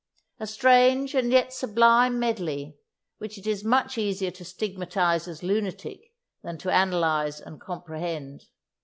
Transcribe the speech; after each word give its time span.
A 0.39 0.47
strange 0.47 1.13
and 1.13 1.31
yet 1.31 1.53
sublime 1.53 2.17
medley, 2.17 2.75
which 3.19 3.37
it 3.37 3.45
is 3.45 3.63
much 3.63 3.99
easier 3.99 4.31
to 4.31 4.43
stigmatize 4.43 5.27
as 5.27 5.43
lunatic 5.43 6.11
than 6.41 6.57
to 6.57 6.71
analyze 6.73 7.39
and 7.39 7.61
comprehend. 7.61 8.45